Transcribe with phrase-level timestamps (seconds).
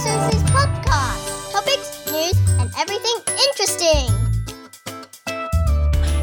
[0.00, 1.52] Susie's podcast.
[1.52, 4.08] Topics, news, and everything interesting.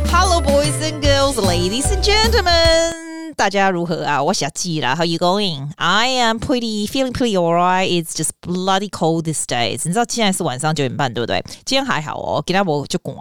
[0.08, 3.34] Hello, boys and girls, ladies and gentlemen.
[3.36, 4.22] 大家如何啊？
[4.22, 4.96] 我小季啦。
[4.96, 5.72] How you going?
[5.78, 7.90] I am pretty feeling pretty alright.
[7.90, 9.82] It's just bloody cold these days.
[9.86, 11.44] 你知道现在是晚上九点半，对不对？
[11.66, 13.14] 今天还好哦，今天我就乖。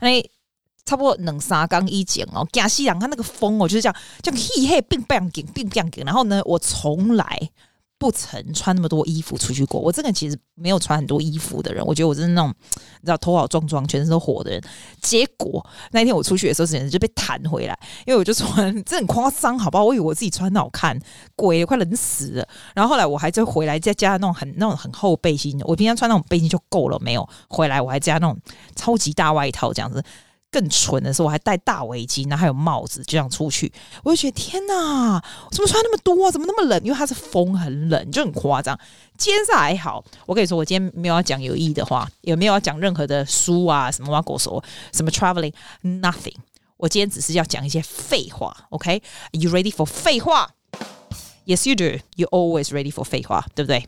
[0.00, 0.22] 哎，
[0.84, 6.04] 差不多两三更以前哦，加西洋，它那个风哦，就是这样，这样嘿嘿，并不要紧，并不要紧。
[6.04, 7.50] 然后呢，我从来。
[8.03, 9.79] 不曾穿那么多衣服出去过。
[9.79, 14.61] 我这个人其实没有穿很多衣服的人，我觉得我是那种你知道头好壮壮、全身都火的人。
[15.01, 19.85] 结果那天我出去的时候，简直就被弹回来，因为我就穿 这很夸张，好不好？
[19.85, 20.99] 我以为我自己穿的好看，
[21.37, 22.45] 鬼快冷死了。
[22.75, 28.37] 然后后来我还就回来再加那种很那种很厚背心，我平常穿那种背心就够了，没有回来我还加那种
[28.75, 30.03] 超级大外套这样子。
[30.53, 33.73] 更蠢的是，我还戴大围巾，然后还有帽子，就这样出去。
[34.03, 35.19] 我就觉得天哪，
[35.51, 36.31] 怎么穿那么多？
[36.31, 36.79] 怎么那么冷？
[36.83, 38.79] 因为它是风很冷，就很夸张。
[39.17, 46.35] 今天是还好，我跟你说，我今天没有要讲有意义的话，也没有要讲任何的书啊，什么挖狗说，什么 traveling，nothing。
[46.77, 48.55] 我今天只是要讲一些废话。
[48.69, 49.01] OK，Are
[49.31, 50.51] you ready for 废话
[51.45, 51.99] ？Yes, you do.
[52.15, 53.87] You always ready for 废话，对不对？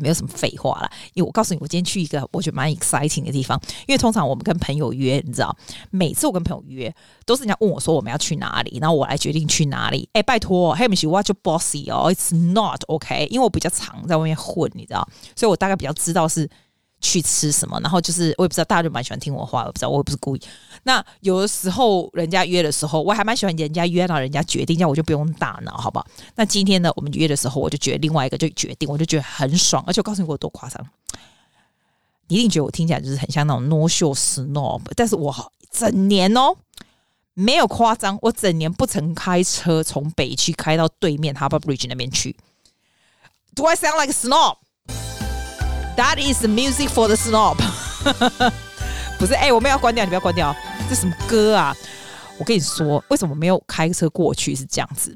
[0.00, 3.60] 没有什么废话了，因为我告诉你，我今天去一个我觉得蛮 exciting 的地方。
[3.86, 5.56] 因为通常我们跟朋友约，你知道，
[5.90, 6.92] 每次我跟朋友约，
[7.26, 10.08] 都是人家问我说我们要去哪里，然后我来决定去哪里。
[10.12, 16.48] 哎，拜托，黑米是我要就 bossy 哦，it's not OK，因为我比较常在外面混，你知道，所以我大概比较知道是。
[17.00, 17.80] 去吃什么？
[17.80, 20.40] 然后就是我也不知道，大家就蛮喜欢听我话，我不知道，我也不是故意。
[20.82, 26.06] 那有的时候人家约的时候，我还蛮喜欢人家约到人家决定，这样我就不用大脑，好不好？
[26.36, 29.82] 那今天呢，我们约的时候，我就觉得另外一个就决定，我就觉得很爽。
[29.86, 30.86] 而且我告诉你我有多夸张，
[32.28, 36.54] 你一定觉得我听起来就是很像那种 no show snob，但是我整年哦
[37.34, 42.36] 没有夸张，我整年不曾开车从北区开到对面 Harbour Bridge 那边去。
[43.54, 44.12] Do I sound like a
[46.00, 47.58] That is music for the snob，
[49.20, 49.34] 不是？
[49.34, 50.56] 哎、我们要关掉，你不要关掉。
[50.88, 51.76] 这什么歌啊？
[52.38, 55.14] 我跟你说，为什么没有开车过去是这样子？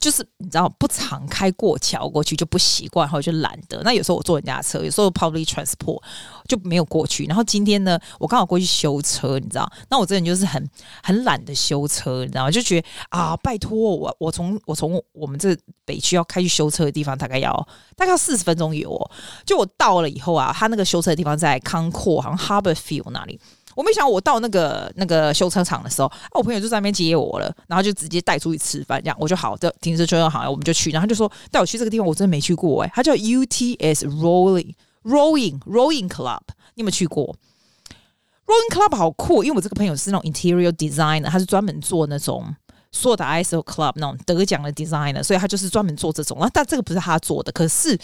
[0.00, 3.80] 就是你知道不常开过桥过去就不习惯，然后就懒得。
[3.82, 6.02] 那有时候我坐人家的车，有时候 public transport
[6.46, 7.24] 就没有过去。
[7.26, 9.70] 然后今天呢，我刚好过去修车，你知道？
[9.90, 10.68] 那我这人就是很
[11.02, 12.50] 很懒得修车，你知道？
[12.50, 17.52] 就觉得啊，拜托我，我从我从我们这北区要开去修车的地方，大概要
[17.96, 19.10] 大概要四十分钟有哦。
[19.44, 23.40] 就我到了以后啊，他那个修车的地方在康阔，好像 Harborfield 那里。
[23.78, 34.74] 我没想到我到那个那个修车厂的时候，啊，我朋友就在那边接我了，然后就直接带出去吃饭，这样我就好的停车车好，我们就去，然后他就说带我去这个地方，我真的没去过哎，他叫 UTS Rolling
[35.04, 36.40] Rolling Rolling Club，
[36.74, 37.36] 你有没有去过
[38.46, 42.56] ？Rolling Club 好酷，因为我这个朋友是那种 Interior Designer，他是专门做那种。
[42.98, 46.38] 所有的 ISO Club 那种得奖的 designer，所以他就是专门做这种。
[46.52, 47.96] 但这个不是他做的，可是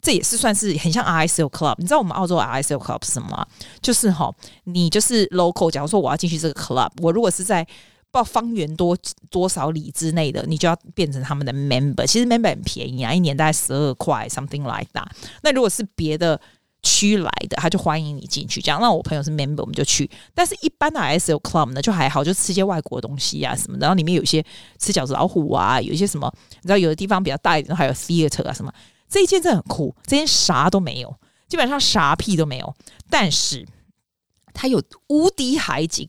[0.00, 1.74] 这也是算是很像 ISO Club。
[1.78, 3.46] 你知道我们澳洲 ISO Club 是什么吗？
[3.80, 4.30] 就是哈，
[4.64, 5.70] 你就是 local。
[5.70, 8.96] 假如说我要进去这个 club，我如果是在不知道方圆多
[9.30, 12.06] 多少里之内的，你就要变成他们的 member。
[12.06, 15.06] 其实 member 很便宜啊，一年大概十二块，something like that。
[15.42, 16.40] 那如果是别的。
[16.82, 18.60] 区来的，他就欢迎你进去。
[18.60, 20.10] 这样，那我朋友是 member，我们就去。
[20.34, 23.86] 但是，一般的 ISL club 呢，就还好，就吃些外国东西啊什么的。
[23.86, 24.44] 然后里面有一些
[24.78, 28.72] 吃饺子老虎啊，有一些什么，你知道，有的地方比较大一点，还有 theater 啊什么。
[29.08, 31.14] 这一间真的很酷，这间啥都没有，
[31.46, 32.74] 基本上啥屁都没有。
[33.08, 33.66] 但是，
[34.52, 36.08] 它有无敌海景。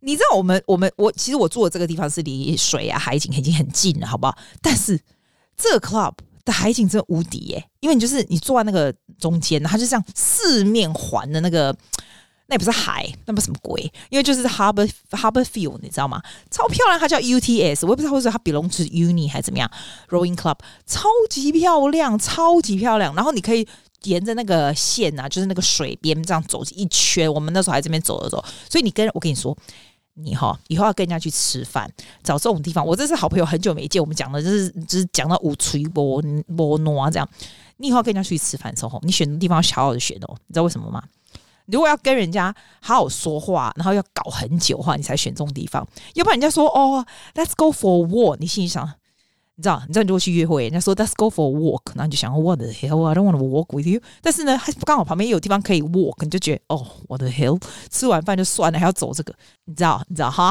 [0.00, 4.36] 你知道，我们我们我其实我住的这个地方是离水啊海景已经很近了，好不好？
[4.60, 5.00] 但是
[5.56, 6.14] 这个 club。
[6.52, 7.64] 海景真的无敌耶！
[7.80, 11.74] 因为你就是你坐在那个中间，它就这样四面环的那个，
[12.46, 13.80] 那也不是海，那不是什么鬼？
[14.08, 16.22] 因为就是 harbor Harborfield，你知道吗？
[16.50, 19.70] 超漂亮，它叫 UTS，我也不知道为什么它 belong to uni 还是怎么样。
[20.08, 23.14] Rowing Club 超级漂亮，超级漂亮。
[23.14, 23.66] 然后你可以
[24.04, 27.32] 沿着那个线啊，就是那个水边这样走一圈。
[27.32, 29.56] 我们那时候还这边走了走，所以你跟我跟你说。
[30.14, 31.90] 你哈，以后要跟人家去吃饭，
[32.22, 32.86] 找这种地方。
[32.86, 36.22] 我这是好朋友，很久没见，我们讲的就是就是讲到五吹波
[36.56, 37.28] 波诺啊这样。
[37.78, 40.34] 你以后要跟人家出去吃饭的时候，你选的地方要好好的选哦。
[40.46, 41.02] 你知道为什么吗？
[41.66, 45.86] 如果要跟人家好好说话，然后要搞很久的话，你才选这种地方。
[46.14, 48.92] 要不然人家说哦，Let's go for a walk，你心里想。
[49.60, 54.00] 你知道，你知道，你如果去约会，人家说 Let's go for a walk，然后你就想，What the hell？I don't want to walk with you。
[54.22, 57.60] 但是呢，刚好旁边也有地方可以 walk，你就觉得，哦，What the hell？
[57.90, 59.34] 吃完饭就算了，还要走这个，
[59.66, 60.50] 你知道，你知道哈？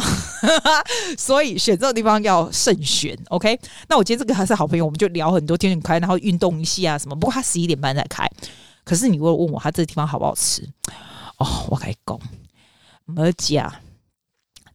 [1.17, 3.59] 所以选这个地方要慎选，OK？
[3.87, 7.15] 那我今天这个还是好朋友，我们就聊很多天很开，然后运动一下什么。
[7.15, 8.29] 不过他十一点半才开，
[8.83, 10.61] 可是你如果问我他这个地方好不好吃，
[11.37, 12.19] 哦，我可以讲，
[13.05, 13.73] 没假。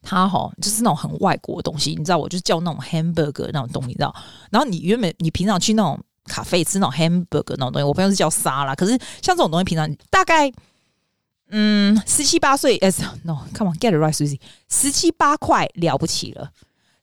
[0.05, 4.15] 它哈就是那种很外国的东西，你知道，我就叫那种 hamburger 那种东西，你知道。
[4.51, 7.83] 然后你原本你平常去那种咖啡，吃那种 hamburger 那种东西。
[7.83, 8.93] 我朋友是叫沙拉，可是
[9.23, 10.53] 像这种东西，平常大概
[11.49, 12.93] 嗯十七八岁，哎
[13.25, 14.39] ，no，come on，get right，Susie，
[14.71, 16.51] 十七八块了不起了。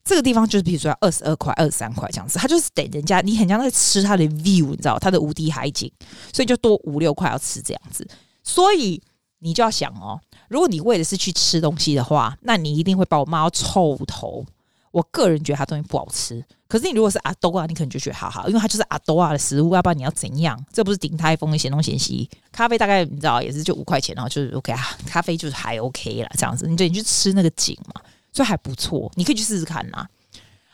[0.03, 5.91] 这个地方就是比如说二十二块、二十三块这样子，他就是等人家，你很像在吃他的 view，你知道，他的无敌海景，
[6.33, 8.07] 所以就多五六块要吃这样子。
[8.43, 8.99] 所以
[9.39, 10.19] 你就要想哦，
[10.51, 14.45] 如果你为的是去吃东西的话，那你一定会把我骂到臭头。
[14.91, 20.61] 我个人觉得他东西不好吃，可是你如果是阿多啊，你可能就觉得好好，因为它就是阿多啊的食物，要不然你要怎样？
[20.73, 28.01] 这不是鼎泰丰的咸东咸西咖啡，大概你知道也是就五块钱，然后就是 OK 啊，咖啡就是还 OK 啦，这样子，你就你去吃那个景嘛。
[28.33, 30.05] 所以还不错，你可以去试试看呐。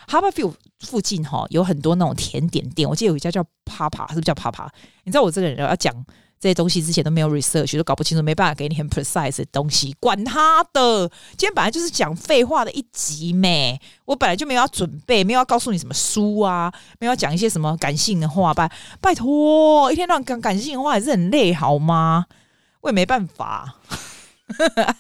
[0.08, 4.68] Harbourview 附近哈有很多那种甜点店，我记得有一家叫 Papa，是不是叫 Papa？
[5.04, 5.94] 你知道我这个人要讲
[6.40, 9.96] 这些东西之前都没有 research，都搞不清楚，没办法给你很 precise 的东西。
[10.00, 13.80] 管他的，今天本来就是讲废话的一集咩。
[14.06, 18.54] 我本来就没有要准备，没有要告诉你什么书啊，没有要讲一些什么感性的话。
[18.54, 22.26] 拜拜托，一天到晚讲感性的话也是很累，好吗？
[22.82, 23.76] 我也没办法。
[24.78, 24.96] 哎、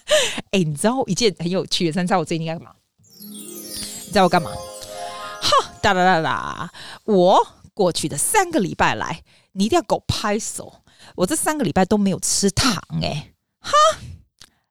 [0.51, 2.01] 欸，你知道一件很有趣的事？
[2.01, 2.75] 你知道我最近应该干嘛？
[3.21, 4.49] 你知道我干嘛？
[4.49, 6.71] 哈哒啦啦啦！
[7.05, 9.23] 我过去的三个礼拜来，
[9.53, 10.81] 你一定要给我拍手。
[11.15, 13.71] 我这三个礼拜都没有吃糖、欸，哎，哈，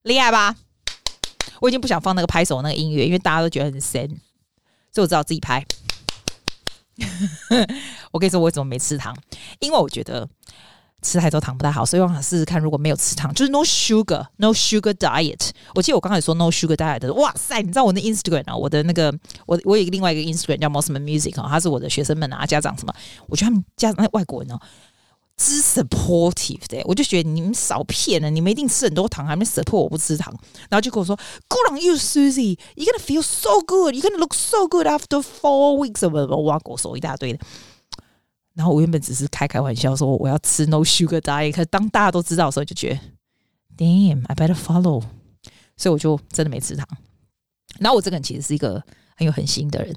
[0.03, 0.55] 厉害吧？
[1.61, 4.07] 我已经不想放那个拍手那个音乐，因为大家都觉得很神，
[4.93, 5.65] 所以我只好自己拍。
[8.13, 9.17] 我跟你说，我为什么没吃糖？
[9.61, 10.29] 因为我觉得。
[11.03, 15.51] 吃太多糖不太好，所以我想试试看，如果没有吃糖，就是 no sugar，no sugar diet。
[15.75, 17.61] 我记得我刚才说 no sugar diet 的，哇塞！
[17.61, 22.93] 你知道我的 Instagram 啊，我的那个，我我有一个另外一个 Instagram 叫 Mosman Music 啊，他是我的学生们啊，家长什么，
[23.29, 24.59] 我觉得他们家长那外国人哦，
[25.37, 30.35] 之 supportive 的，我就觉得你们少骗了，你们一定吃很多糖，还没 support 我不吃糖，
[30.71, 31.15] 然后就跟我说
[31.49, 36.15] ，Good on you, Susie，you gonna feel so good，you gonna look so good after four weeks of
[36.15, 37.39] 哇，跟我说一大堆的。
[38.55, 45.03] 然后我原本只是开开玩笑说我要吃 no sugar diet，可是当大家都知道的时候，就觉得 damn I better follow，
[45.77, 46.89] 所以我就真的没吃糖。
[47.79, 48.83] 然后我这个人其实是一个
[49.15, 49.95] 很有恒心的人，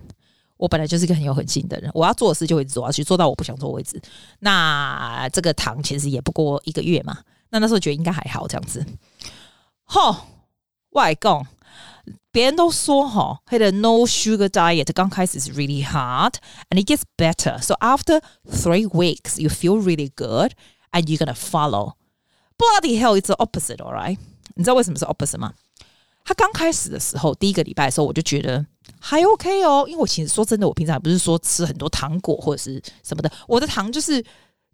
[0.60, 4.00] 我本来就是一个很有恒心的人，我要做的事就会做下去，做到我不想做为止。
[4.40, 7.18] 那这个糖其实也不过一个月嘛，
[7.52, 8.86] 那那时候觉得应该还好这样子。
[9.86, 10.18] 吼，
[10.90, 11.48] 外公。
[12.32, 16.34] 别人都说哈，他的 no sugar diet 刚开始是 really hard
[16.70, 17.60] and it gets better.
[17.62, 20.52] So after three weeks, you feel really good
[20.92, 21.94] and you're gonna follow.
[22.58, 24.18] Bloody hell, it's the opposite, all right?
[24.56, 25.54] 你知道为什么是 opposite 吗？
[26.30, 28.64] 他刚开始的时候，第一个礼拜的时候，我就觉得
[29.00, 34.24] 还 OK 哦，因为我其实说真的，我平常不是说吃很多糖果或者是什么的，我的糖就是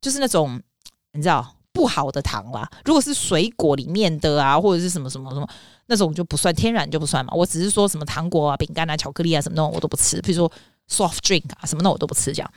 [0.01, 0.61] 就是那种
[1.13, 2.69] 你知道不好的糖啦。
[2.83, 5.47] 如果是水果里面的啊，或者是什么什么什么。
[5.87, 10.51] 那种就不算天然就不算嘛，我只是说什么糖果啊、饼干啊、巧克力啊什么那种我都不吃，比如说
[10.89, 12.51] soft drink 啊什么那我都不吃这样。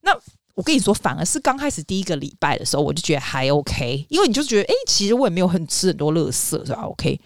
[0.00, 0.10] 那
[0.56, 7.20] 我跟你说，反而是刚开始第一个礼拜的时候，我就觉得还 OK，因为你就觉得哎、其实我也没有很吃很多垃圾是吧？OK。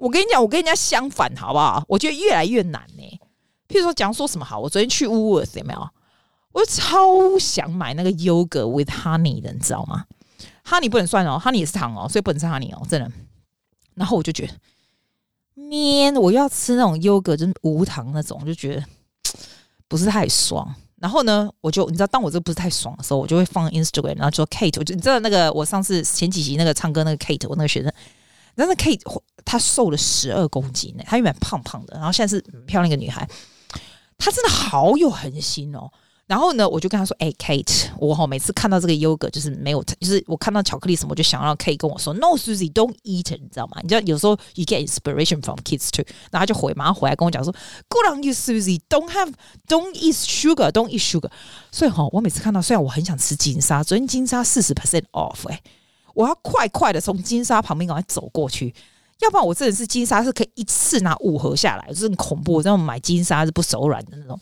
[0.00, 1.84] 我跟你讲，我跟人家相反好不好？
[1.86, 3.20] 我觉得越来越难呢、
[3.68, 5.88] 譬如说，讲说什么好，我昨天去 Worth 有没有？
[6.52, 10.06] 我超想买那个 yogurt with honey 的，你知道吗
[10.64, 13.12] ？Honey 不能算哦，Honey 也是糖哦，所以不能是 Honey 哦，真的。
[13.94, 14.54] 然后我就觉得，
[15.54, 18.84] 面我要吃那种优格，就是无糖那种，就觉得
[19.86, 20.74] 不是太爽。
[20.96, 27.92] 然后呢，我就你知道，当我这不是太爽的时候，我就会放 Instagram，然后就说 Kate，我就你知道那个我上次前几集那个唱歌那个 Kate，我那个学生，
[28.54, 29.00] 但是 Kate
[29.44, 33.28] 她瘦了十二公斤呢，她原本胖胖的，然后现在是漂亮一个女孩，
[34.18, 35.90] 她真的好有恒心哦。
[36.26, 43.78] 然后呢，我就跟她说：“哎、欸，Kate，我哈每次看到这个 yogurt，，就是没有，就是我看到巧克力什么，我就想让 Kate 跟我说，No，Susie，don't eat，你知道吗？
[43.82, 46.04] 你知道有时候 you get inspiration from kids too。
[46.30, 47.52] 然后她就回，马上回来跟我讲说
[47.88, 51.30] ，Good on you，Susie，don't have，don't eat sugar，don't eat sugar。
[51.72, 55.60] 所以哈，我每次看到，虽然我很想吃金沙，昨天金沙四十 percent off，哎，
[56.20, 58.74] 我要快快的从金沙旁边赶快走过去，
[59.20, 64.38] 要不然我真的是金沙是可以一次拿五盒下来，就是很恐怖，这种买金沙是不手软的那种。”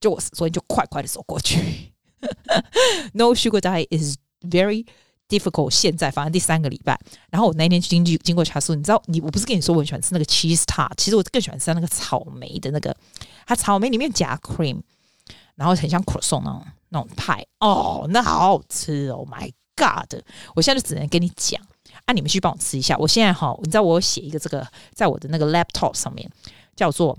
[0.00, 1.92] 就我所以就快快的走过去。
[3.12, 4.86] No sugar diet is very
[5.28, 5.70] difficult。
[5.70, 6.98] 现在反正第三个礼拜，
[7.30, 12.96] 然后我那天去经经过茶树，你知道你我不是跟你说我很喜欢吃那个 cheese tart，其实我更喜欢吃那个草莓的那个，
[13.46, 14.80] 它草莓里面夹 cream，
[15.54, 20.20] 然后很像 croissant 那种那种派哦，那好好吃哦，My God！
[20.54, 21.58] 我现在就只能跟你讲，
[22.04, 22.94] 啊，你们去帮我吃一下。
[22.98, 26.30] 我现在哈，你知道我写一个这个在我的那个 laptop 上面
[26.76, 27.18] 叫做。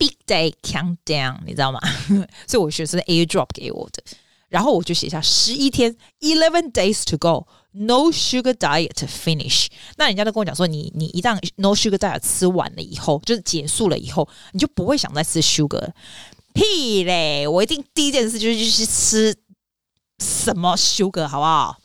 [0.00, 1.78] Big day countdown，你知道吗？
[2.48, 4.02] 所以我学生 AirDrop 给我的，
[4.48, 9.66] 然后我就写下十一天，eleven days to go，no sugar diet to finish。
[9.98, 15.90] 那人家都跟我讲说，你你一旦 no sugar diet 吃完了以后，就是结束了以后，你就不会想再吃 sugar。
[16.54, 17.46] 屁嘞！
[17.46, 19.36] 我一定第一件事就是去吃
[20.20, 21.76] 什么 sugar，好不好？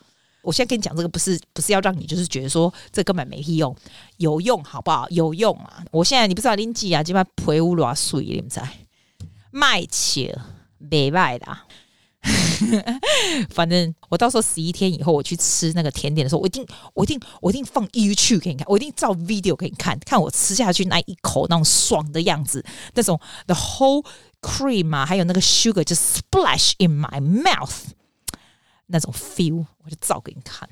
[0.44, 3.76] 我现在跟你讲这个，不是不是要让你就是觉得说这根本没屁用，
[4.18, 5.10] 有用好不好？
[5.10, 5.84] 有用啊！
[5.90, 8.62] 我现在你不知道林记啊，基本上陪乌罗水，你们在
[9.50, 10.40] 卖钱，
[10.78, 11.48] 没卖的。
[13.50, 22.64] 反正我到时候十一天以后我去吃那个甜点的时候，我一定我一定我一定放 YouTube 给你看，我一定照 video 给你看，看我吃下去那一口那种爽的样子，
[22.94, 24.06] 那种 the whole
[24.42, 27.90] cream 啊，还有那个 sugar 就 splash in my mouth
[28.88, 30.70] 那种 feel，我就照给你看。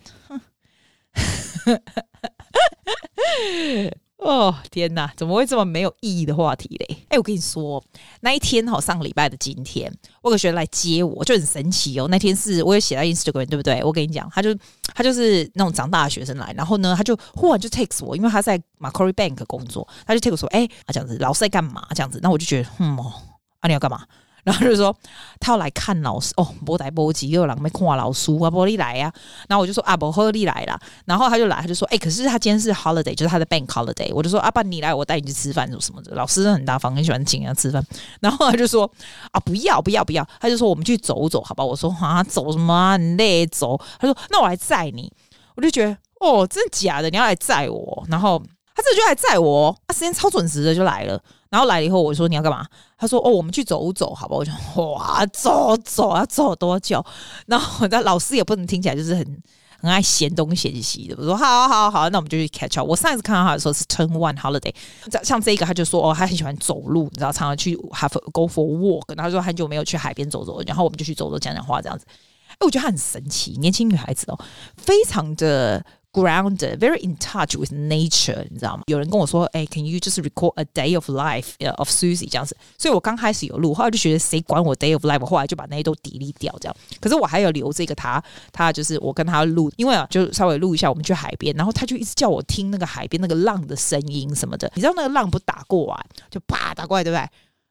[4.18, 7.06] 哦天哪，怎么会这么没有意义的话题嘞？
[7.10, 7.84] 哎，我跟你说，
[8.22, 9.92] 那一天哈，上个礼拜的今天，
[10.22, 12.08] 我有个学生来接我，就很神奇哦。
[12.10, 13.84] 那天是我也写在 Instagram，对不对？
[13.84, 14.56] 我跟你讲，他就
[14.96, 21.86] 他就是那种长大的学生来，然后呢，他就忽然就 text 我，因为他在 Macquarie Bank 工作，他就 text 我说，哎，这样子，老师在干嘛？
[21.94, 23.14] 这样子，那我就觉得，嗯哦，
[23.60, 24.06] 啊你要干嘛？
[24.44, 24.96] 然后就说
[25.40, 29.12] 他要来看老师哦，波台波吉又来没看老师啊，波利来呀。
[29.48, 30.80] 然后我就说啊，波赫利来了。
[31.06, 34.12] 然后他就来，他就说哎，可是他今天是 holiday，就是他的 bank holiday。
[34.14, 36.14] 我就说啊，爸你来，我带你去吃饭什么的。
[36.16, 37.84] 老师很大方，很喜欢请人家吃饭。
[38.20, 38.90] 然后他就说
[39.32, 40.28] 啊，不要不要不要。
[40.40, 41.64] 他就说我们去走走，好吧？
[41.64, 42.94] 我说啊，走什么啊？
[42.94, 43.80] 很累走。
[44.00, 45.12] 他说那我来载你。
[45.56, 47.10] 我就觉得哦，真的假的？
[47.10, 48.04] 你要来载我？
[48.10, 48.42] 然后
[48.76, 51.22] 他这就来载我，他时间超准时的就来了。
[51.54, 52.66] 然后来了以后，我说你要干嘛？
[52.98, 54.36] 他说哦，我们去走走，好吧？
[54.36, 54.52] 我就
[54.92, 57.06] 哇，走走要走多久？
[57.46, 59.44] 然后那老师也不能听起来就是很
[59.80, 61.16] 很爱嫌东嫌西的。
[61.16, 62.90] 我说好好好，那我们就去 catch up。
[62.90, 64.74] 我上一次看到他的时候是 turn one holiday，
[65.22, 69.16] 像这个他就说哦，他很喜欢走路，你知道，常常去 have go for walk。
[69.16, 72.04] 然后说很久没有去海边走走，然后我们就去走走讲讲话这样子。
[72.48, 74.40] 哎，我觉得他很神奇，年轻女孩子哦，
[74.76, 75.86] 非常的。
[76.14, 78.84] Grounded, very in touch with nature，你知道吗？
[78.86, 82.56] 有人跟我说，哎、，Can you just record a day of life of Susie 这样子？
[82.78, 86.76] 所以我刚开始有录，后来就觉得谁管我 day of life，我后来就把那些都 delete 掉，这样。
[87.02, 94.72] 可是我还有留这个他，他就是我跟他录，因为啊，就稍微录一下，我们去海边，然后他就一直叫我听那个海边那个浪的声音什么的。
[94.76, 97.28] 你知道那个浪不打过来，就啪打过来，对不对？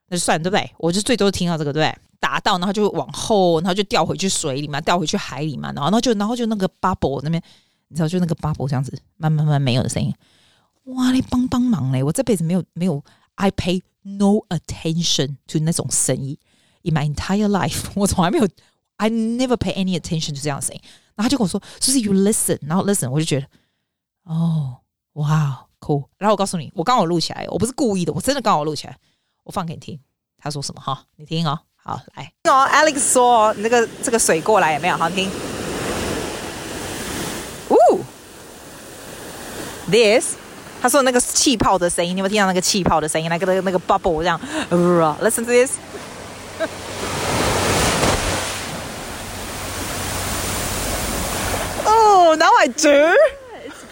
[0.08, 0.68] 那就算，对不对？
[0.78, 1.96] 我就最多听到这个，对不对？
[2.18, 7.40] 打到，然后就往后，然后就掉回去水里嘛，掉回去海里嘛，然后然后就然后就那个 bubble 那边。
[7.92, 10.12] 你知道，就那个 bubble 这样子，慢慢慢没有的声音。
[10.84, 12.02] 哇，你帮帮忙嘞！
[12.02, 16.38] 我这辈子没有没有，I pay no attention to 那种声音。
[16.82, 18.49] In my entire life， 我从来没有
[18.96, 20.80] ，I never pay any attention to 这样的声音。
[21.14, 23.46] 然后他就跟我说，就是 you listen，然后 listen，我就觉得，
[24.25, 24.78] 哦，
[25.12, 26.06] 哇，cool。
[26.16, 28.99] 然后我告诉你，我刚好录起来，我不是故意的，我真的刚好录起来，
[29.44, 30.00] 我放给你听。
[30.38, 31.04] 他说什么哈？
[31.16, 34.96] 你听哦，好，来哦，Alex 说那个这个水过来有没有？
[34.96, 35.30] 好听。
[39.92, 40.37] This，
[40.80, 43.28] 他说那个气泡的声音，你有没有听到那个气泡的声音？
[43.28, 44.40] 那个那个那个 bubble 这样
[45.20, 45.72] ，Listen to this。
[51.84, 52.88] Oh, now I do.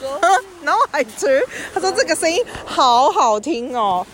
[0.65, 1.29] Now I do.
[1.75, 4.07] 他说这个声音好好听哦。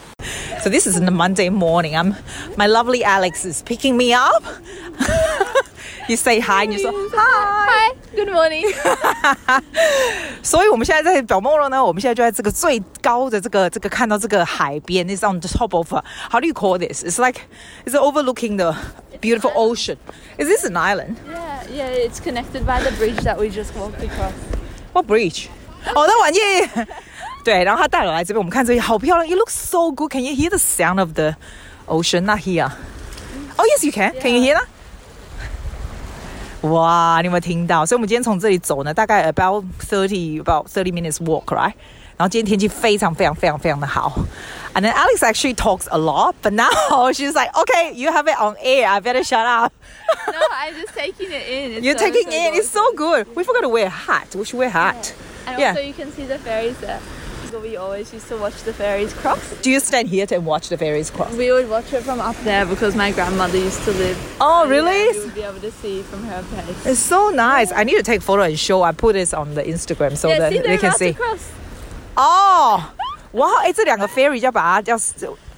[0.65, 1.95] So this is a Monday morning.
[1.95, 2.15] I'm
[2.55, 4.43] my lovely Alex is picking me up.
[6.07, 8.65] You say hi，你说 Hi，Good morning。
[10.43, 15.91] 所以我们现在在 Balmoral 呢，我们现在就在这个最高的这个这个看到这个海边，It's on the top of
[16.29, 17.03] how do you call this?
[17.03, 17.41] It's like
[17.85, 18.75] it's overlooking the
[19.21, 19.97] beautiful ocean.
[20.37, 21.17] Is this an island?
[21.29, 21.87] Yeah, yeah.
[21.87, 24.33] It's connected by the bridge that we just walked across.
[24.93, 25.47] What bridge?
[25.95, 26.37] 哦，那玩意。
[27.45, 29.27] 对，然后他带我来这边，我们看这里好漂亮。
[29.27, 30.11] It looks so good.
[30.11, 31.35] Can you hear the sound of the
[31.87, 32.21] ocean?
[32.21, 32.71] Not here.
[33.57, 34.13] Oh yes, you can.
[34.21, 34.67] Can you hear that?
[36.61, 37.85] 哇，你有没有听到？
[37.85, 41.73] 所以，我们今天从这里走呢，大概 about thirty about thirty minutes walk, right?
[42.17, 44.13] 然后今天天气非常非常非常非常的好。
[44.75, 48.55] And then Alex actually talks a lot, but now she's like, "Okay, you have it on
[48.63, 48.87] air.
[48.87, 49.73] I better shut up."
[50.27, 51.71] No, I'm just taking it in.
[51.71, 52.53] It's You're so, taking so it in.
[52.53, 53.25] It's so good.
[53.35, 54.35] We forgot to wear a hat.
[54.35, 55.13] We should wear a hat.
[55.15, 55.51] Yeah.
[55.51, 55.69] And Yeah.
[55.71, 56.99] also, you can see the ferries there.
[57.51, 59.39] So we always used to watch the ferries cross.
[59.61, 61.33] Do you stand here to watch the ferries cross?
[61.35, 64.17] We would watch it from up there because my grandmother used to live.
[64.39, 64.71] Oh, there.
[64.71, 65.17] really?
[65.17, 66.85] You would be able to see from her place.
[66.85, 67.73] It's so nice.
[67.73, 68.83] I need to take photo and show.
[68.83, 71.11] I put this on the Instagram so yeah, that see, they they're can about see.
[71.11, 71.49] to cross.
[72.15, 72.81] 哦，
[73.33, 73.61] 哇！
[73.63, 74.97] 哎，这两个 ferry 要把它要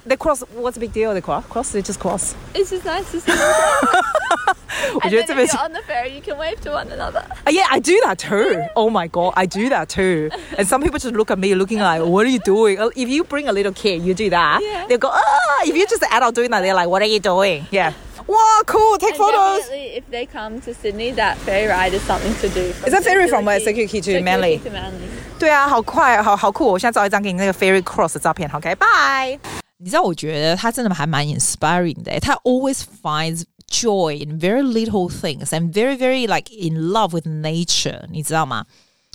[0.06, 0.42] they cross.
[0.54, 1.12] What's the big deal?
[1.14, 1.44] They cross.
[1.46, 1.70] Cross.
[1.72, 2.34] They just cross.
[2.54, 3.32] It's just nice to see.
[4.94, 6.70] 我 and 觉得 then 这 if 边 you're on the ferry, you can wave to
[6.70, 7.22] one another.
[7.46, 8.60] Uh, yeah, I do that too.
[8.74, 10.30] Oh my god, I do that too.
[10.58, 12.78] And some people just look at me looking like, what are you doing?
[12.78, 14.60] Uh, If you bring a little kid, you do that.
[14.62, 14.86] Yeah.
[14.88, 15.62] They'll go, ah.
[15.64, 17.66] If you're just an adult doing that, they're like, what are you doing?
[17.70, 17.92] Yeah.
[18.26, 18.98] Wow, cool.
[18.98, 19.60] Take And photos.
[19.62, 22.72] definitely, if they come to Sydney, that ferry ride is something to do.
[22.84, 23.60] Is that ferry from where?
[23.60, 24.58] Circular Quay to Manly?
[24.58, 25.08] to Manly.
[25.38, 26.66] 对啊，好快，好好酷！
[26.72, 28.48] 我现在照一张给你那个 ferry cross 的照片。
[28.54, 29.57] OK，拜。
[29.81, 32.19] 你知道，我觉得他真的还蛮 inspiring 的。
[32.19, 38.65] 他 always finds joy in very little things and very very like in love with nature，你知道吗？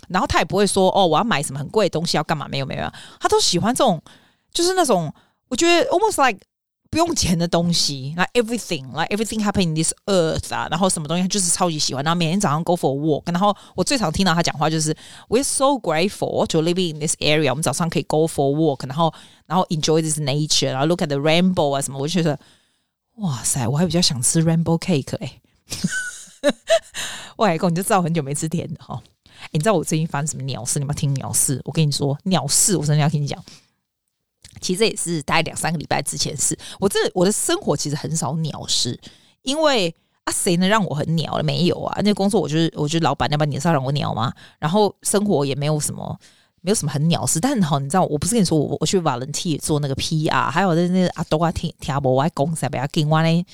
[0.09, 2.49] 然后他也不会说哦，我要买什么很贵的东西要干嘛？
[2.49, 2.90] 没有没有，
[3.21, 4.02] 他都喜欢这种，
[4.52, 5.12] 就是那种
[5.49, 6.40] 我觉得 almost like
[6.95, 12.05] 不用钱的东西，like everything like everything happening this earth 啊，然后什么东西他就是超级喜欢。
[12.05, 14.97] 然后每天早上 go for a walk，然后我最常听到他讲话就是
[15.29, 17.51] we're so grateful to living in this area。
[17.51, 19.13] 我们早上可以 go for a walk，然后
[19.47, 22.39] 然后 enjoy this nature，然后 look at the rainbow 啊什么，我就觉得
[23.17, 25.41] 哇塞，我还比较想吃 rainbow cake 哎、
[26.43, 26.55] 欸，
[27.39, 28.95] 外公你就知道我很久没吃甜的哈。
[29.25, 30.79] 欸、你知道我最近发生什么鸟事？
[30.79, 31.61] 你们听鸟事？
[31.65, 33.45] 我跟你说鸟事，我真的要跟你讲。
[34.61, 36.59] 其实也是大概两三个礼拜之前的事。
[36.79, 38.99] 我这我的生活其实很少鸟事，
[39.43, 39.95] 因为
[40.25, 41.43] 啊，谁能让我很鸟了？
[41.43, 44.33] 没有啊，那、工作我就是我觉得老板，要不然你是要让我鸟嘛？
[44.59, 46.19] 然后生活也没有什么，
[46.63, 47.39] 没有什么很鸟事。
[47.39, 53.47] 但好，你知道，我不是跟你说我我去 volunteer 做那个 PR，还有那那阿多啊听听不我还公司不要跟我呢。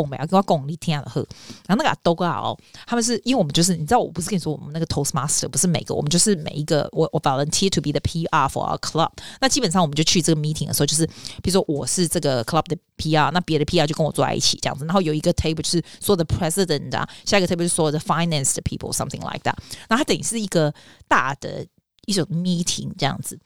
[0.00, 1.26] 共没啊，跟我共你听的喝。
[1.66, 9.10] 然后那个都好，他们是因为我们就是你知道，我不是跟你说我们那个 Toastmaster 不是每个，我们就是每一个我我 volunteer to be the PR for our club。
[9.40, 11.06] 那基本上我们就去这个 meeting 的时候，就是
[11.42, 14.84] 比如说我是这个 club 的 PR，那别的 PR 就跟我坐在一起这样子。
[14.84, 19.54] 然后有一个 table 就是所有的 president 啊，下一个 table 就是所有的 finance 的 people，something like that。
[19.88, 20.72] 然后它等于是一个
[21.08, 21.66] 大的
[22.06, 23.38] 一种 meeting 这样子。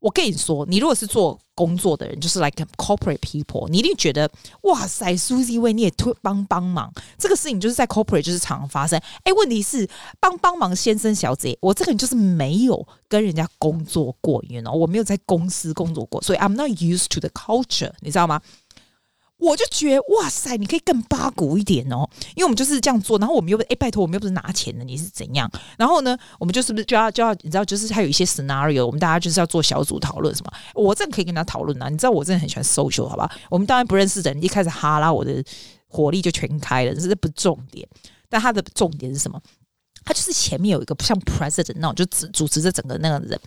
[0.00, 4.30] 我跟你说，你如果是做工作的人，就是 like corporate people，你一定觉得
[4.62, 8.98] 哇塞，Susie 为你也推帮帮忙，这个事情就是在 corporate 就是常常发生。
[9.24, 9.86] 哎，问题是
[10.18, 18.40] 帮帮忙先生小姐，我这个人就是没有跟人家工作过，你知道，我没有在公司工作过，所以 I'm not used to the culture，你知道吗？
[19.40, 25.50] 我就觉得哇塞，你可以更八股一点哦，因为我们就是这样做，然后我们又不哎，拜托，我们又不是拿钱的，你是怎样？
[25.78, 30.52] 然后呢，我们就是不是就要就要你知道，就是还有一些 scenario，我们大家就是要做小组讨论什么？
[30.74, 33.30] 我这可以跟他讨论啊，你知道我真的很喜欢 social，好吧？
[33.48, 35.42] 我们当然不认识的人一开始哈拉，我的
[35.88, 37.88] 火力就全开了，这是不重点，
[38.28, 39.40] 但他的重点是什么？
[40.04, 43.40] 他就是前面有一个像 president 那种，就主主持着整个那个人。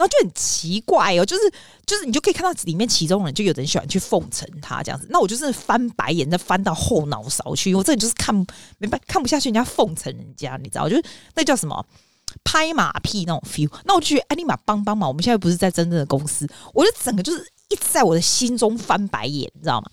[0.00, 1.42] 然后就很奇怪哦，就是
[1.84, 8.34] 就是你就可以看到里面其中人就有人喜欢去奉承他这样子，那我就是翻白眼，再翻到后脑勺去，我这里就是看
[8.78, 10.88] 没办看不下去人家奉承人家，你知道？
[10.88, 11.84] 就是那叫什么
[12.42, 19.90] 拍马屁那种 feel，那我就觉得哎，你妈帮帮忙，我们现在不是在真正的公司，我就整个就是一直在我的心中翻白眼，你知道吗？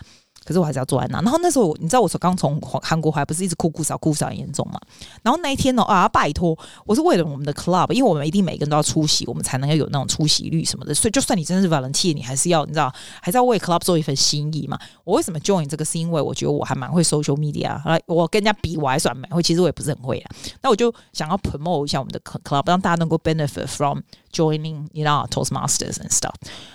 [0.48, 1.20] 可是我还是要做完那。
[1.20, 4.80] 然后那时候，你知道我从刚从韩国回来，不是一直哭哭扫哭扫很严重嘛？
[5.24, 10.94] 然后那一天呢，啊，拜托，我是为了我们的 club，因为我们一定每个人都要出席，我们才能要有那种出席率什么的。
[10.94, 14.80] 所以，就算你真的是 volunteer，你还是要你知道，还是要为 club 做一份心意嘛。
[15.04, 15.88] 我为什么 join 这个？
[15.88, 19.42] 是因为我觉得我还蛮会 social media，我跟人家比，我还算蛮会。
[19.42, 20.30] 其实我也不是很会啊。
[20.62, 24.02] 那我就想要 promote 一下我们的 club，让大家能够 benefit from
[24.34, 26.34] joining，you know Toastmasters and stuff。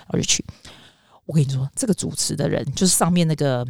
[0.09, 0.43] 我就去。
[1.27, 3.65] 我跟你说，这个主持的人就是上面那个，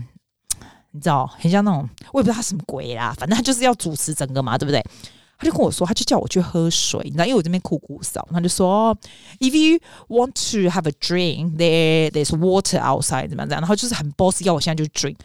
[0.92, 4.82] 你知道，很像那种，我也不知道他什么鬼啦，反正他就是要主持整个嘛，对不对？
[5.38, 8.96] 他就跟我说，他就叫我去喝水，你知道，因为我这边酷酷扫，他就说
[9.40, 13.60] ，If you want to have a drink, there there's water outside，怎么样？
[13.60, 15.16] 然后就是很 boss，要我现在就 drink。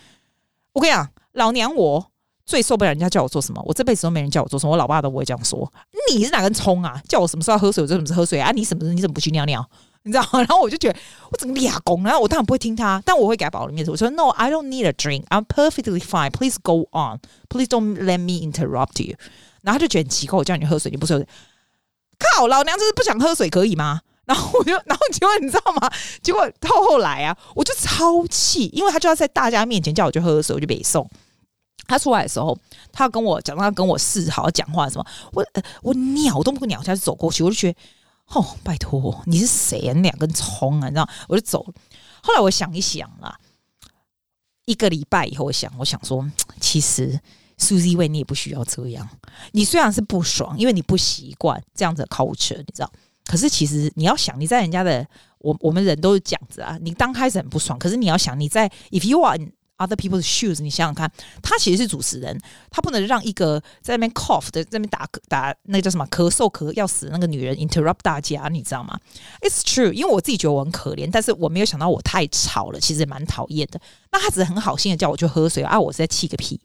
[0.73, 2.11] 我跟你讲，老娘我
[2.45, 5.71] 最受不了人家叫我做什么，我这辈子都没人叫我做什么，我老爸都不会这样说。
[6.11, 6.99] 你是哪根葱啊？
[7.07, 8.51] 叫我什么时候要喝水，我就什么时候喝水啊？
[8.51, 9.63] 你什么你怎么不去尿尿？
[10.07, 10.97] 你知道吗， 然后我就觉得
[11.29, 13.91] 我怎么俩公，然后我当然不会听他，但我会给他保留面子。
[13.91, 15.25] 我说：“No, I don't need a drink.
[15.27, 16.31] I'm perfectly fine.
[16.31, 17.19] Please go on.
[17.49, 19.17] Please don't let me interrupt you。”
[19.61, 21.27] 然后他就觉得很奇怪，我叫你喝水，你不喝水。
[22.17, 24.01] 靠，老娘就是不想喝水，可以吗？
[24.25, 25.89] 然后我就，然后结果你知道吗？
[26.21, 31.09] 结果到后来啊，我就超气，因为他就要在大家面前叫我去喝水，我就没送。
[31.87, 32.57] 他出来的时候，
[32.91, 37.79] 他跟我讲，他跟我示好讲话什么，我呃我鸟都不鸟他，就走过去，我就觉得。
[38.29, 39.93] 哦，拜托，你是谁？
[39.93, 40.87] 你两根葱啊？
[40.87, 41.09] 你知道？
[41.27, 41.73] 我就走了。
[42.21, 43.39] 后来我想一想啦，
[44.65, 47.19] 一个礼拜以后，我想，我想说， 其实
[47.57, 49.09] Susie 为你也不需要这样。
[49.53, 52.91] 你虽然是不爽，因为你不习惯这样子的 culture，你知道？
[53.25, 55.07] 可是其实你要想，你在人家的，
[55.39, 56.77] 我我们人都是这样子啊。
[56.81, 59.39] 你刚开始很不爽，可是你要想，你在 if you are。
[59.77, 61.11] Other people's shoes，你想想看，
[61.43, 62.39] 他其实是主持人，
[62.71, 68.99] 他不能让一个在那边 cough 的，在那边打打那个叫什么咳嗽咳要死的那个女人 interrupt 大家，你知道吗
[69.41, 73.79] ？It's true，因为我自己觉得我很可怜，但是我没有想到我太吵了，其实也蛮讨厌的。
[74.11, 76.59] 那他只是很好心的叫我去喝水啊，我是在气个屁。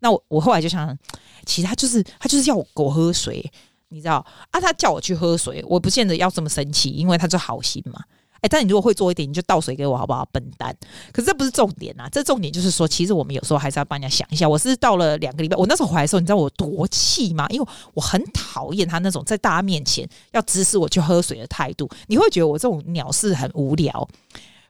[0.00, 0.98] 那我我后来就想，
[1.46, 3.48] 其实他就是他就是要我给我喝水，
[3.90, 4.60] 你知道啊？
[4.60, 8.02] 他叫我去喝水，我不见得要这么生气，因为他就好心嘛。
[8.40, 10.74] 哎、但你如果会做一点，你就倒水给我好不好，笨蛋？
[11.12, 14.48] 可是这不是重点啊，这重点就是说，其实我们有时候还是要帮人家想一下。
[14.48, 17.46] 我是到了两个礼拜，我那时候回来的时候，你知道我多气吗？
[17.48, 21.88] 因为我很讨厌他那种在大家面前要指使我去喝水的态度。
[22.06, 24.08] 你会觉得我这种鸟事很无聊。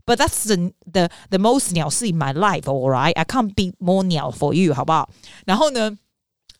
[0.06, 3.12] But that's the the the most 鸟事 in my life, alright?
[3.12, 5.10] I can't be more 鸟 for you，好不好？
[5.44, 5.98] 然后呢，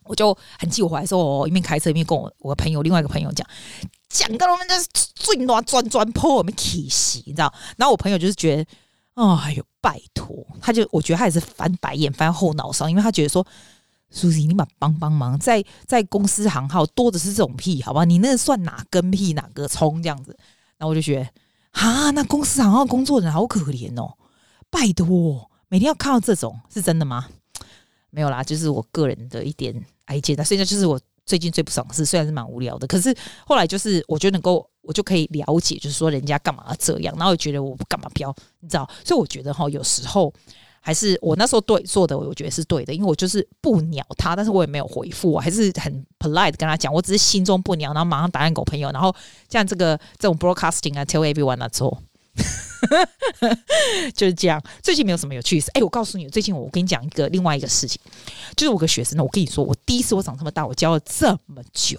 [0.09, 3.47] 我就很气，我回来说，我一边开车一边跟我我朋友另外一个朋友讲，
[4.09, 4.75] 讲到我们这
[5.14, 7.53] 最乱钻钻破我们体系，你知道？
[7.77, 8.66] 然后我朋友就是觉得，
[9.14, 13.47] 哦，哎呦，拜托，他就我觉得他也是翻白眼翻后脑勺，因为他觉得说。
[14.11, 18.07] Susie，你把帮帮忙，在在公司行号多的是这种屁，好吧？
[18.07, 20.35] 你那算哪根屁哪个葱这样子？
[20.79, 24.14] 然后我就觉得，啊，那公司行号工作人好可怜哦，
[24.71, 27.29] 拜托，每天要看到这种，是真的吗？
[28.09, 30.37] 没有啦，就是我个人的一点意见。
[30.37, 33.14] 那现在就是我最近最不爽的事，虽然是蛮无聊的，可是
[33.47, 38.88] 后来就是我觉得能够，我就可以了解，就是说人家干嘛这样，然后觉得我干嘛飘，你知道？
[39.05, 40.33] 所以我觉得哈，有时候。
[40.81, 49.14] 还是我那时候对做的，我觉得是对的，因为我就是不鸟他，但是我也没有回复，我还是很 polite 跟他讲，我只是心中不鸟，然后马上打电给我朋友，然后
[49.51, 52.01] 像这个这种 broadcasting 啊，tell everyone 啊，做
[54.14, 54.62] 就是这样。
[54.83, 58.01] 最近没有什么有趣事，哎，我告诉你，最近我跟你讲一个另外一个事情，
[58.57, 61.99] 就是我个学生呢，我跟你说，我第一次我长这么大，我教了这么久。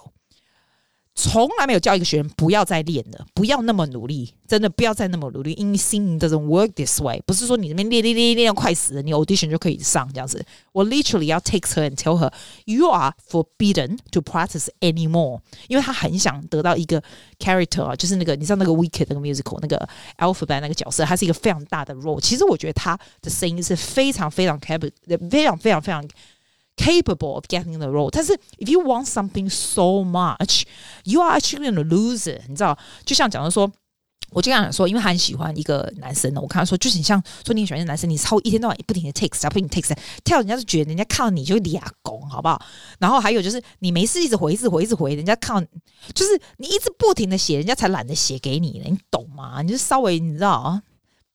[1.21, 5.51] 从来没有教一个学员不要再练了，不要那么努力，真的不要再那么努力。
[5.55, 10.41] 因为 singing doesn't work this way，不是说你那边练练练练到快死了，你 audition 就可以上这样子。
[10.71, 12.31] 我 literally 要 take her and tell her
[12.63, 17.03] you are forbidden to practice anymore，因为他很想得到一个
[17.37, 22.21] character 啊，就是那个你知道那个 Wicked 那个 musical 那个 Alphabet 那个角色，他是一个非常大的 role。
[22.21, 24.89] 其实我觉得他的声音是非常非常 cap，
[25.29, 26.07] 非常非常非常。
[26.79, 32.23] Capable of getting the role，但是 if you want something so much，you are actually in a lose
[32.23, 32.41] it。
[32.47, 33.69] 你知道，就像讲的说，
[34.31, 42.61] 我就想说，因为他很喜欢一个男生呢，我看他说，就是你像说你喜欢一个男生，你超一天到晚不停的 text 啊，不停 text，跳人家就觉得人家看到你就俩拱，好不好？
[42.97, 45.67] 然后还有就是你没事一直回，一直回，一直回，人家看
[46.15, 49.61] 就是你一直不停的写，人家才懒得写给你呢，你懂吗？
[49.61, 50.81] 你就稍微你知道啊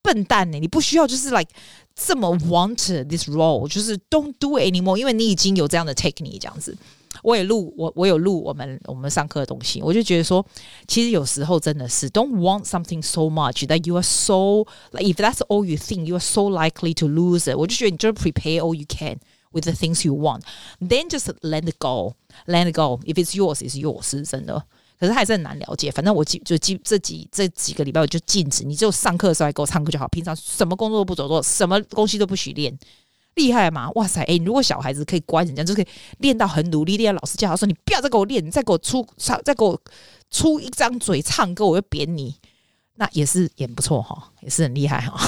[0.02, 1.50] 笨蛋呢，你不需要就是 like。
[1.95, 6.77] 这么 want this role，就是 don't do it anymore，因为你已经有这样的 technique 这样子。
[7.23, 10.45] 我也录我我有录我们我们上课的东西，我就觉得说，
[10.87, 16.05] 其实有时候真的是 don't want something so much that you are so like if that's all you think
[16.05, 17.57] you are so likely to lose it。
[17.57, 19.17] 我就觉得你就 prepare all you can
[19.51, 24.63] with the things you want，then just let it go，let it go。If it's yours, it's yours，是真的。
[24.98, 25.90] 可是还是很难了解。
[25.90, 30.06] 反正我就就这几这几个礼拜我就禁止你，只有上课的时候来给我唱歌就好。
[30.08, 32.76] 平常什么工作都不走做，什么东西都不许练。
[33.34, 33.90] 厉害吗？
[33.96, 34.22] 哇塞！
[34.22, 35.86] 哎，如果小孩子可以乖人家就可以
[36.18, 39.80] 练到很努力，练到老师叫他说：“你不要再给我练，你再给我出唱，再给我
[40.30, 42.36] 出一张嘴唱歌，我就扁你。”
[42.96, 45.18] 那也是也不错哈，也是很厉害哈。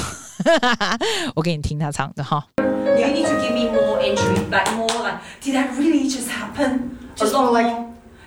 [1.35, 2.47] 我给你听他唱的哈。
[2.57, 6.91] You need to give me more entry, like more like, did that really just happen?
[7.17, 7.75] Just like.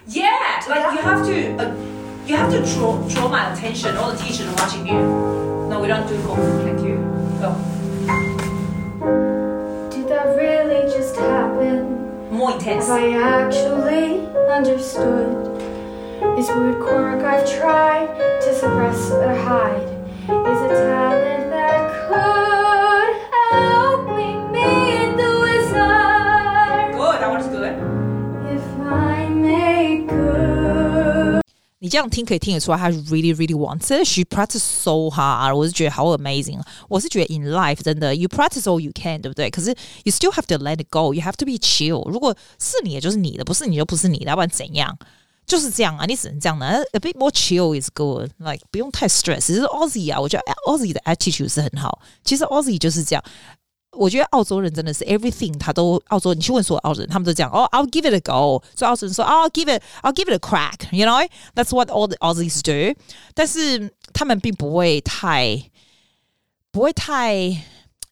[0.10, 0.26] Yeah,
[0.68, 1.76] like you have to, uh,
[2.26, 3.96] you have to draw draw my attention.
[3.98, 4.94] All the teachers are watching you.
[5.70, 6.40] No, we don't do golf.
[6.64, 6.98] Thank you.
[7.40, 7.56] Go.
[9.92, 12.32] Did that really just happen?
[12.32, 12.88] More intense.
[12.88, 13.14] Have I
[13.46, 15.60] actually understood
[16.38, 18.08] this weird quirk I've tried
[18.42, 19.89] to suppress or hide?
[31.89, 34.07] 你这样听可以听得出来，他 really really wants it.
[34.07, 36.59] She practice so hard，我是觉得好 amazing。
[36.89, 39.51] 我是觉得 in life 真的，you practice all you can，对不对？
[39.51, 39.69] 可是
[40.05, 41.13] you still have to let it go.
[41.13, 42.09] You have to be chill。
[42.09, 44.97] 如果是你的就是你的，不是你就不是你的，要不然怎样？
[45.47, 46.67] 就是这样啊，你只能这样的。
[46.93, 48.31] A bit more chill is good.
[48.39, 49.41] Like 不用太 stress。
[49.41, 52.01] 其实 Aussie 啊，我觉得 Aussie 的 attitude 是很好。
[52.25, 53.23] 其实 Aussie 就是这样。
[53.92, 56.34] 我觉得澳洲人真的是 everything，他都澳洲。
[56.34, 58.64] 你去问所有澳洲人，他们都讲哦，I'll give it a go。
[58.76, 62.96] 所以澳洲人说，I'll give it，I'll give it a crack，you know，that's what all the Aussies do。
[63.34, 65.62] 但是他们并不会太
[66.72, 67.36] 不会太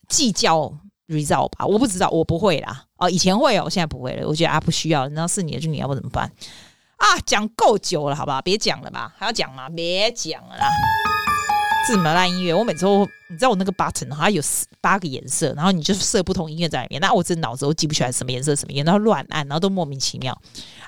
[0.07, 0.73] 计较
[1.07, 1.65] result 吧？
[1.65, 2.85] 我不知道，我不会啦。
[2.97, 4.27] 哦，以前会哦，现在不会了。
[4.27, 6.31] 我觉得啊，不需要，那是你的就你要，不怎么办？
[6.97, 8.41] 啊，讲够久了，好不好？
[8.41, 9.13] 别讲了吧？
[9.15, 9.69] 还要讲吗？
[9.69, 10.65] 别讲了啦。
[11.87, 12.53] 是什么烂音乐？
[12.53, 14.43] 我每次都，你知道我那个 button 它有
[14.81, 16.99] 八个颜色，然后你就设不同音乐在里面。
[16.99, 20.37] 那我这脑子我记不起来什么颜色什么颜色，然后乱按，然后都莫名其妙。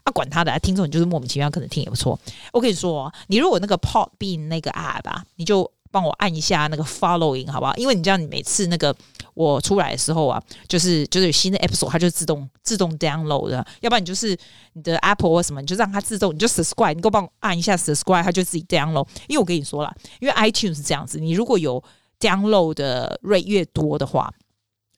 [0.03, 2.19] 啊，管他的，听众你就是莫名其妙，可能听也不错。
[2.51, 5.71] 我跟你说，你如果那个 Pop Bean 那个 app，你就。
[5.91, 7.75] 帮我按一下那个 following 好不好？
[7.75, 8.95] 因为你知道，你每次那个
[9.33, 13.65] 我出来的时候啊，就是就是有新的 episode，它就自动自动 download 的。
[13.81, 14.37] 要不然你就是
[14.73, 19.07] 你的 Apple 或什么，你就让它自动，你就 subscribe，你给我帮我按一下 subscribe，它就自己 download。
[19.27, 21.83] 因为我跟你说了，因为 iTunes 是这样子，你如果有
[22.19, 24.31] download 的 rate 越多的话，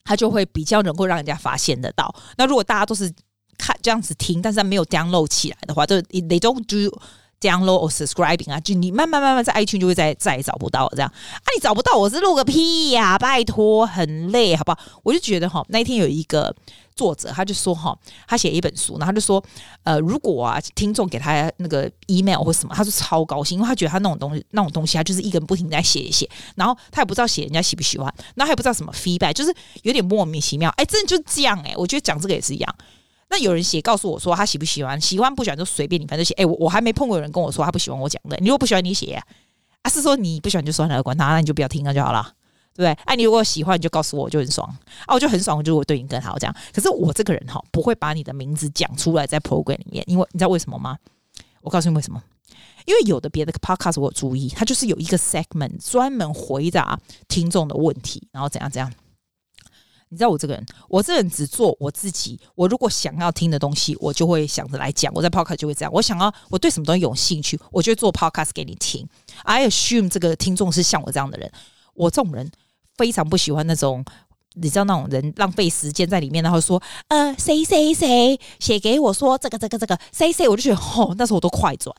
[0.03, 2.13] 它就会比较能够让人家发现得到。
[2.37, 3.13] 那如果大家都是
[3.57, 6.99] 看这样子听，但是它没有 download 起来的话，就 they don't do
[7.41, 14.79] download or subscribing 啊，就你慢慢慢慢在 I Q 你就会再再也找不到这样啊，你找不到我是录个屁呀、拜托，很累，好不好？
[15.03, 16.55] 我就觉得哈，那一天有一个
[16.95, 19.43] 作者，他就说哈，他写一本书，然后他就说，
[19.83, 30.69] 呃，如果啊，听众给他那个 email 或什么，他就超高兴，因为他觉得他那种东西，那种东西，他就是一个人不停在写一写，然后他也不知道写人家喜不喜欢，然后他也不知道什么 feedback，就是有点莫名其妙。
[30.77, 32.75] 哎，真的就这样哎、我觉得讲这个也是一样。
[33.31, 36.33] 那有人写告诉我说他喜不喜欢，喜欢不喜欢就随便你，反正写。
[36.33, 38.35] 哎，我我还没碰过有人跟我说他不喜欢我讲的。
[38.41, 39.13] 你如果不喜欢你写
[39.81, 42.21] 啊，是说你不喜欢就算了，管他，那你就不要听了就好了，
[42.75, 42.91] 对不对？
[43.05, 44.67] 哎，你如果喜欢你就告诉我，我就很爽
[45.05, 46.53] 啊，我就很爽，我就我对你更好这样。
[46.73, 50.97] 可是我这个人哈，不会把你的名字讲出来在 program 里面，因为你知道为什么吗？
[51.61, 52.21] 我告诉你为什么，
[52.85, 58.91] 因为有的别的 podcast 我有注意，他就是有一个 segment 专门回答听众的问题，然后怎样怎样。
[60.13, 62.37] 你知道我这个人，我这个人只做我自己。
[62.53, 65.09] 我如果想要听的东西，我就会想着来讲。
[65.15, 65.91] 我在 podcast 就会这样。
[65.93, 69.07] 我想要，我对什么东西有兴趣，我就做 podcast 给你听。
[69.43, 71.49] I assume 这个听众是像我这样的人。
[71.93, 72.51] 我这种人
[72.97, 74.03] 非常不喜欢那种，
[74.55, 81.95] 你知道那种人浪费时间在里面，然后说呃谁谁谁写给我说这个这个这个谁谁，我就觉得吼，那时候我都快转。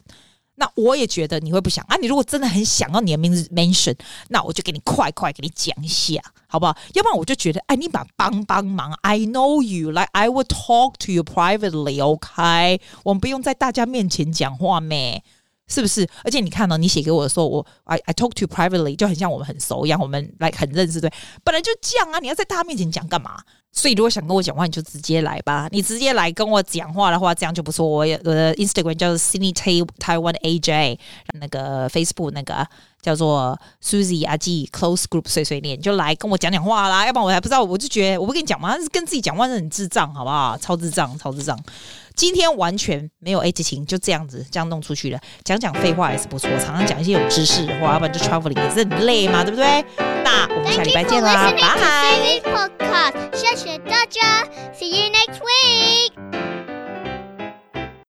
[0.63, 1.97] 那我也觉得你会不想啊？
[1.97, 3.97] 你如果真的很想要你的名字 mention，
[4.29, 6.77] 那我就给你快快给你讲一下，好不好？
[6.95, 12.81] 要不然我就觉得，哎，你把帮帮忙，I know you，like I will talk to you privately，OK？
[13.03, 15.25] 我们不用在大家面前讲话咩？
[15.67, 16.09] 是不是？
[16.23, 21.13] 而且你看到、哦、你写给我的时候，我 I I talk to privately，就很像我们很熟一样，我们来、like, 很认识，对？
[21.43, 22.21] 本来就这样啊！
[22.21, 23.43] 你要在大家面前讲干嘛？
[23.73, 25.67] 所以如果想跟我讲话，你就直接来吧。
[25.73, 27.87] 你直接来跟我讲话的话，这样就不错。
[27.87, 30.99] 我我的 Instagram 叫做 Sydney Taiwan AJ，
[31.41, 32.67] 那个 Facebook 那个
[33.01, 37.07] 叫做 Susie 阿 G Close Group 碎碎念，就来跟我讲讲话啦。
[37.07, 40.57] 要不然我还不知道，我就觉得我不跟你讲嘛，跟自己讲话是很智障，好不好？
[40.59, 41.59] 超智障，超智障。
[42.15, 45.19] 今天完全没有 A 情，就这样子这样弄出去了。
[45.45, 49.83] 讲讲废话也是不错，常常讲一些有知识的话，要不然就 traveling 也是很累嘛，对不对？
[50.33, 53.13] 啦，我们下礼拜见啦，拜。
[53.35, 56.52] 谢谢大家，See you next week。